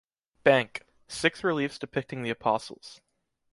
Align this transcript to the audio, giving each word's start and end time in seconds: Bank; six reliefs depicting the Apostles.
Bank; 0.43 0.83
six 1.07 1.43
reliefs 1.43 1.77
depicting 1.77 2.23
the 2.23 2.31
Apostles. 2.31 3.01